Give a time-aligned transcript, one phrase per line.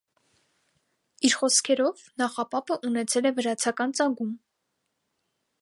[1.29, 4.37] Իր խոսքերով, նախապապը ունեցել է վրացական ծագում։